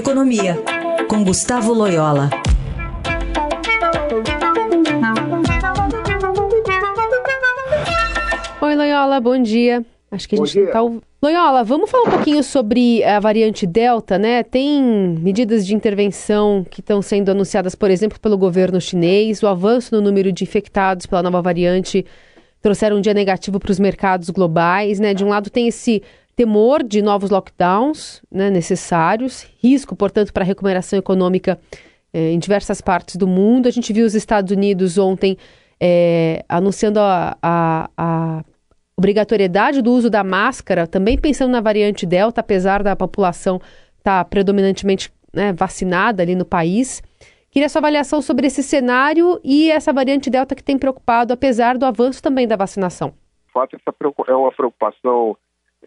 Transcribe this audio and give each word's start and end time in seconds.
Economia, 0.00 0.56
com 1.10 1.22
Gustavo 1.22 1.74
Loyola. 1.74 2.30
Oi, 8.62 8.74
Loyola, 8.74 9.20
bom 9.20 9.42
dia. 9.42 9.84
Acho 10.10 10.26
que 10.26 10.36
a 10.36 10.38
gente 10.38 10.52
dia. 10.52 10.72
tá. 10.72 10.80
Loyola, 11.20 11.62
vamos 11.62 11.90
falar 11.90 12.04
um 12.04 12.12
pouquinho 12.12 12.42
sobre 12.42 13.04
a 13.04 13.20
variante 13.20 13.66
Delta, 13.66 14.18
né? 14.18 14.42
Tem 14.42 14.82
medidas 15.20 15.66
de 15.66 15.74
intervenção 15.74 16.64
que 16.70 16.80
estão 16.80 17.02
sendo 17.02 17.30
anunciadas, 17.30 17.74
por 17.74 17.90
exemplo, 17.90 18.18
pelo 18.18 18.38
governo 18.38 18.80
chinês. 18.80 19.42
O 19.42 19.46
avanço 19.46 19.94
no 19.94 20.00
número 20.00 20.32
de 20.32 20.44
infectados 20.44 21.04
pela 21.04 21.22
nova 21.22 21.42
variante 21.42 22.06
trouxeram 22.62 22.96
um 22.96 23.00
dia 23.02 23.12
negativo 23.12 23.60
para 23.60 23.70
os 23.70 23.78
mercados 23.78 24.30
globais, 24.30 24.98
né? 24.98 25.12
De 25.12 25.22
um 25.22 25.28
lado 25.28 25.50
tem 25.50 25.68
esse 25.68 26.02
temor 26.40 26.82
de 26.82 27.02
novos 27.02 27.28
lockdowns 27.28 28.22
né, 28.32 28.48
necessários, 28.48 29.46
risco, 29.62 29.94
portanto, 29.94 30.32
para 30.32 30.42
a 30.42 30.46
recuperação 30.46 30.98
econômica 30.98 31.60
eh, 32.14 32.32
em 32.32 32.38
diversas 32.38 32.80
partes 32.80 33.16
do 33.16 33.26
mundo. 33.26 33.68
A 33.68 33.70
gente 33.70 33.92
viu 33.92 34.06
os 34.06 34.14
Estados 34.14 34.50
Unidos 34.50 34.96
ontem 34.96 35.36
eh, 35.78 36.42
anunciando 36.48 36.98
a, 36.98 37.36
a, 37.42 37.90
a 37.94 38.44
obrigatoriedade 38.96 39.82
do 39.82 39.92
uso 39.92 40.08
da 40.08 40.24
máscara, 40.24 40.86
também 40.86 41.18
pensando 41.18 41.50
na 41.50 41.60
variante 41.60 42.06
Delta, 42.06 42.40
apesar 42.40 42.82
da 42.82 42.96
população 42.96 43.60
estar 43.98 44.24
predominantemente 44.24 45.12
né, 45.34 45.52
vacinada 45.52 46.22
ali 46.22 46.34
no 46.34 46.46
país. 46.46 47.02
Queria 47.50 47.68
sua 47.68 47.80
avaliação 47.80 48.22
sobre 48.22 48.46
esse 48.46 48.62
cenário 48.62 49.38
e 49.44 49.70
essa 49.70 49.92
variante 49.92 50.30
Delta 50.30 50.54
que 50.54 50.64
tem 50.64 50.78
preocupado, 50.78 51.34
apesar 51.34 51.76
do 51.76 51.84
avanço 51.84 52.22
também 52.22 52.48
da 52.48 52.56
vacinação. 52.56 53.10
De 53.46 53.52
fato, 53.52 53.76
essa 53.76 53.92
preocu- 53.92 54.24
é 54.26 54.34
uma 54.34 54.50
preocupação 54.52 55.36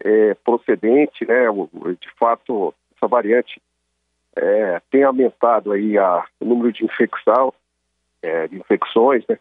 é, 0.00 0.34
procedente, 0.34 1.26
né? 1.26 1.44
De 2.00 2.10
fato, 2.18 2.74
essa 2.96 3.06
variante 3.06 3.60
é, 4.36 4.80
tem 4.90 5.04
aumentado 5.04 5.72
aí 5.72 5.96
a, 5.98 6.24
o 6.40 6.44
número 6.44 6.72
de 6.72 6.84
infecção, 6.84 7.52
é, 8.22 8.48
de 8.48 8.56
infecções, 8.56 9.24
né? 9.28 9.38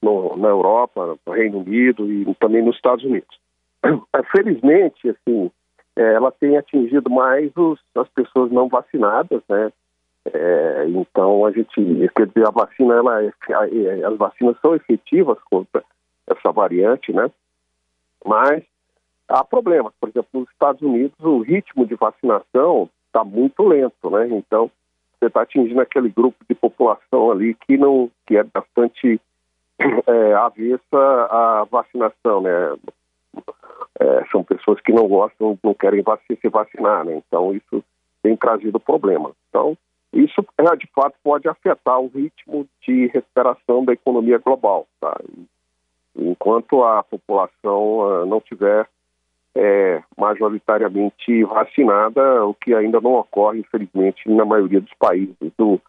No, 0.00 0.36
na 0.36 0.48
Europa, 0.48 1.16
no 1.24 1.32
Reino 1.32 1.60
Unido 1.60 2.10
e 2.10 2.34
também 2.34 2.62
nos 2.62 2.74
Estados 2.74 3.04
Unidos. 3.04 3.38
Felizmente, 4.32 5.08
assim, 5.08 5.50
é, 5.94 6.14
ela 6.14 6.32
tem 6.32 6.56
atingido 6.56 7.08
mais 7.08 7.52
os, 7.56 7.78
as 7.94 8.08
pessoas 8.08 8.50
não 8.50 8.68
vacinadas, 8.68 9.42
né? 9.48 9.72
É, 10.24 10.84
então 10.88 11.44
a 11.44 11.50
gente, 11.50 11.74
quer 12.16 12.26
dizer, 12.26 12.46
a 12.46 12.50
vacina, 12.50 12.94
ela 12.94 13.22
é, 13.24 13.32
a- 13.54 14.08
as 14.08 14.16
vacinas 14.16 14.56
são 14.60 14.74
efetivas 14.74 15.38
contra 15.50 15.84
essa 16.26 16.52
variante, 16.52 17.12
né? 17.12 17.30
Mas 18.24 18.62
há 19.32 19.44
problemas. 19.44 19.92
Por 19.98 20.08
exemplo, 20.08 20.40
nos 20.40 20.50
Estados 20.50 20.82
Unidos 20.82 21.16
o 21.20 21.40
ritmo 21.40 21.86
de 21.86 21.94
vacinação 21.94 22.88
está 23.06 23.24
muito 23.24 23.62
lento, 23.66 24.10
né? 24.10 24.28
Então 24.30 24.70
você 25.18 25.26
está 25.26 25.42
atingindo 25.42 25.80
aquele 25.80 26.08
grupo 26.08 26.36
de 26.48 26.54
população 26.54 27.30
ali 27.30 27.54
que 27.54 27.76
não, 27.76 28.10
que 28.26 28.36
é 28.36 28.44
bastante 28.44 29.20
é, 30.06 30.34
avessa 30.34 31.28
à 31.30 31.66
vacinação, 31.70 32.42
né? 32.42 32.76
É, 34.00 34.24
são 34.30 34.42
pessoas 34.42 34.80
que 34.80 34.92
não 34.92 35.06
gostam, 35.06 35.58
não 35.62 35.74
querem 35.74 36.02
vac 36.02 36.20
se 36.28 36.48
vacinar, 36.48 37.04
né? 37.04 37.22
Então 37.26 37.54
isso 37.54 37.82
tem 38.22 38.36
trazido 38.36 38.78
problema. 38.78 39.32
Então 39.48 39.76
isso 40.12 40.44
é, 40.58 40.76
de 40.76 40.86
fato 40.94 41.14
pode 41.24 41.48
afetar 41.48 41.98
o 41.98 42.08
ritmo 42.08 42.66
de 42.86 43.06
recuperação 43.06 43.84
da 43.84 43.94
economia 43.94 44.38
global, 44.38 44.86
tá? 45.00 45.18
enquanto 46.14 46.84
a 46.84 47.02
população 47.02 48.02
ah, 48.02 48.26
não 48.26 48.40
tiver 48.40 48.86
é, 49.56 50.02
majoritariamente 50.16 51.44
vacinada, 51.44 52.44
o 52.44 52.54
que 52.54 52.74
ainda 52.74 53.00
não 53.00 53.14
ocorre, 53.14 53.60
infelizmente, 53.60 54.28
na 54.28 54.44
maioria 54.44 54.80
dos 54.80 54.92
países 54.98 55.36
do, 55.58 55.80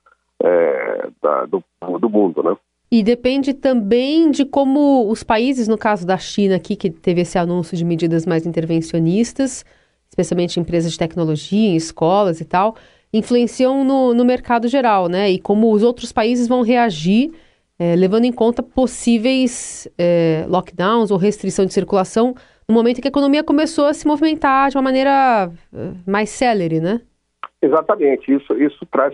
é, 0.43 1.07
da- 1.21 1.45
do, 1.45 1.63
do 1.99 2.09
mundo, 2.09 2.43
né? 2.43 2.55
E 2.91 3.01
depende 3.01 3.53
também 3.53 4.29
de 4.29 4.45
como 4.45 5.09
os 5.09 5.23
países, 5.23 5.67
no 5.67 5.77
caso 5.77 6.05
da 6.05 6.17
China 6.17 6.55
aqui, 6.57 6.75
que 6.75 6.91
teve 6.91 7.21
esse 7.21 7.39
anúncio 7.39 7.75
de 7.75 7.83
medidas 7.83 8.25
mais 8.25 8.45
intervencionistas, 8.45 9.65
especialmente 10.09 10.59
empresas 10.59 10.91
de 10.91 10.97
tecnologia, 10.99 11.75
escolas 11.75 12.39
e 12.39 12.45
tal, 12.45 12.75
influenciam 13.11 13.83
no, 13.83 14.13
no 14.13 14.23
mercado 14.23 14.67
geral, 14.67 15.07
né? 15.07 15.31
E 15.31 15.39
como 15.39 15.71
os 15.71 15.81
outros 15.81 16.11
países 16.11 16.47
vão 16.47 16.61
reagir, 16.61 17.31
eh, 17.79 17.95
levando 17.95 18.25
em 18.25 18.31
conta 18.31 18.61
possíveis 18.61 19.87
eh, 19.97 20.45
lockdowns 20.47 21.09
ou 21.09 21.17
restrição 21.17 21.65
de 21.65 21.73
circulação 21.73 22.35
no 22.67 22.73
momento 22.75 22.97
em 22.97 23.01
que 23.01 23.07
a 23.07 23.09
economia 23.09 23.43
começou 23.43 23.85
a 23.87 23.93
se 23.93 24.07
movimentar 24.07 24.69
de 24.69 24.77
uma 24.77 24.83
maneira 24.83 25.51
eh, 25.73 25.91
mais 26.07 26.29
célere, 26.29 26.79
né? 26.79 27.01
Exatamente, 27.61 28.33
isso, 28.33 28.53
isso 28.61 28.85
traz 28.91 29.13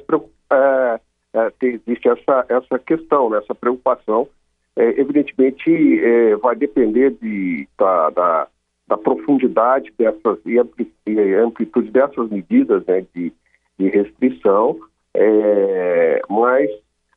é, 0.51 0.99
é, 1.33 1.51
existe 1.61 2.09
essa, 2.09 2.45
essa 2.49 2.79
questão, 2.79 3.29
né, 3.29 3.37
essa 3.37 3.53
preocupação. 3.53 4.27
É, 4.75 4.99
evidentemente, 4.99 5.69
é, 6.03 6.35
vai 6.37 6.55
depender 6.55 7.11
de, 7.21 7.67
da, 7.77 8.09
da, 8.09 8.47
da 8.87 8.97
profundidade 8.97 9.93
dessas 9.97 10.39
e 10.45 10.57
ampli- 10.57 10.91
amplitude 11.43 11.91
dessas 11.91 12.29
medidas 12.29 12.83
né, 12.87 13.05
de, 13.13 13.31
de 13.77 13.89
restrição, 13.89 14.79
é, 15.13 16.21
mas, 16.29 16.69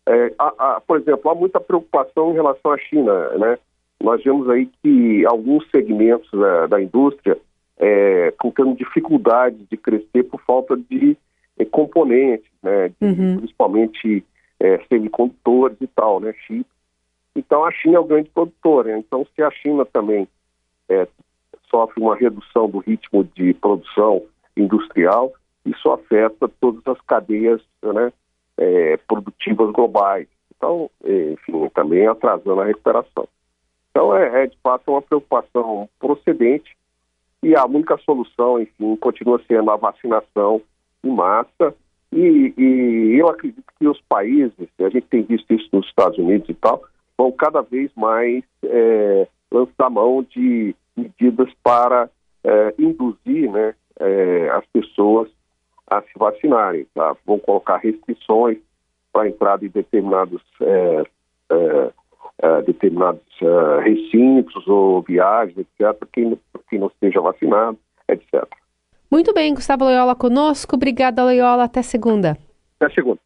é, 0.07 0.33
há- 0.39 0.55
há, 0.59 0.81
por 0.81 0.99
exemplo, 0.99 1.31
há 1.31 1.35
muita 1.35 1.61
preocupação 1.61 2.33
em 2.33 2.35
relação 2.35 2.73
à 2.73 2.79
China, 2.79 3.29
né? 3.39 3.59
Nós 4.03 4.23
vemos 4.23 4.49
aí 4.51 4.69
que 4.83 5.25
alguns 5.27 5.69
segmentos 5.71 6.31
né, 6.33 6.67
da 6.69 6.81
indústria 6.83 7.39
é, 7.79 8.29
estão 8.29 8.51
tendo 8.51 8.75
dificuldade 8.75 9.57
de 9.71 9.77
crescer 9.77 10.25
por 10.25 10.41
falta 10.43 10.77
de 10.77 11.17
eh, 11.59 11.65
componentes, 11.65 12.51
né, 12.63 12.89
de- 12.89 12.95
Uhum. 13.07 13.39
principalmente 13.39 14.25
eh, 14.61 14.81
semicondutores 14.89 15.77
e 15.81 15.87
tal, 15.87 16.21
né, 16.21 16.33
chip. 16.47 16.67
Então 17.35 17.65
a 17.65 17.71
China 17.71 17.97
é 17.97 18.01
o 18.01 18.05
grande 18.05 18.29
produtor, 18.31 18.85
né? 18.85 18.99
então 18.99 19.27
se 19.35 19.43
a 19.43 19.51
China 19.51 19.85
também 19.87 20.29
eh, 20.89 21.07
sofre 21.71 22.01
uma 22.03 22.15
redução 22.17 22.69
do 22.69 22.79
ritmo 22.79 23.25
de 23.35 23.55
produção 23.55 24.23
industrial, 24.57 25.33
isso 25.65 25.91
afeta 25.91 26.49
todas 26.61 26.87
as 26.87 27.01
cadeias 27.03 27.61
né, 27.83 28.13
eh, 28.59 28.99
produtivas 29.09 29.71
globais. 29.73 30.27
Então, 30.57 30.91
eh, 31.05 31.33
enfim, 31.33 31.69
também 31.75 32.07
atrasando 32.07 32.61
a 32.61 32.65
recuperação. 32.67 33.27
Então 33.93 34.17
é, 34.17 34.45
é 34.45 34.47
de 34.47 34.57
fato 34.63 34.91
uma 34.91 35.03
preocupação 35.03 35.89
procedente 36.01 36.75
e 37.43 37.55
a 37.55 37.67
única 37.67 37.99
solução, 37.99 38.61
enfim, 38.61 38.97
continua 38.97 39.41
sendo 39.47 39.71
a 39.71 39.77
vacinação 39.77 40.63
em 41.05 41.11
massa. 41.11 41.75
E, 42.11 42.55
e 42.57 43.17
eu 43.19 43.29
acredito 43.29 43.65
que 43.79 43.87
os 43.87 44.01
países, 44.03 44.69
a 44.81 44.89
gente 44.89 45.07
tem 45.09 45.23
visto 45.23 45.53
isso 45.53 45.69
nos 45.73 45.87
Estados 45.87 46.19
Unidos 46.19 46.49
e 46.49 46.55
tal, 46.55 46.83
vão 47.19 47.33
cada 47.33 47.61
vez 47.61 47.91
mais 47.97 48.45
é, 48.65 49.27
lançar 49.51 49.91
mão 49.91 50.23
de 50.23 50.75
medidas 50.97 51.49
para 51.63 52.09
é, 52.45 52.75
induzir 52.79 53.51
né, 53.51 53.75
é, 53.99 54.51
as 54.51 54.65
pessoas 54.67 55.29
a 55.91 56.01
se 56.03 56.13
vacinarem. 56.17 56.87
Tá? 56.95 57.17
Vão 57.27 57.39
colocar 57.39 57.79
restrições 57.79 58.59
para 59.13 59.23
a 59.23 59.29
entrada 59.29 59.65
em 59.65 59.69
determinados, 59.69 60.43
é, 62.43 62.63
determinados 62.63 63.23
é, 63.41 63.81
recintos 63.83 64.67
ou 64.67 65.03
viagens, 65.03 65.57
etc., 65.57 65.97
quem, 66.13 66.39
quem 66.69 66.79
não 66.81 66.89
esteja 66.89 67.21
vacinado, 67.21 67.79
etc. 68.09 68.45
Muito 69.11 69.33
bem, 69.33 69.55
Gustavo 69.55 69.85
Loyola 69.85 70.15
conosco. 70.15 70.75
Obrigada, 70.75 71.23
Loyola. 71.23 71.65
Até 71.65 71.83
segunda. 71.83 72.37
Até 72.81 72.95
segunda. 72.95 73.21